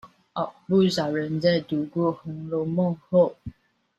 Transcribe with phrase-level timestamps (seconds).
[0.65, 3.35] 不少人在讀過紅樓夢後